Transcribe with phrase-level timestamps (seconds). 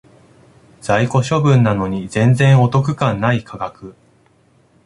[0.79, 3.93] 在庫処分なのに全然お得感ない価格